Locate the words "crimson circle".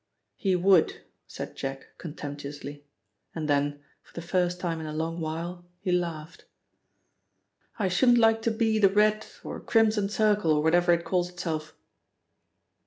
9.59-10.53